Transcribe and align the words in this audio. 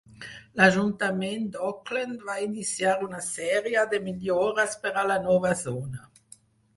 L'Ajuntament 0.59 1.43
d'Auckland 1.57 2.23
va 2.29 2.37
iniciar 2.45 2.93
una 3.07 3.19
sèrie 3.25 3.83
de 3.91 3.99
millores 4.07 4.73
per 4.87 4.95
a 5.03 5.05
la 5.13 5.19
nova 5.27 5.53
zona. 5.61 6.03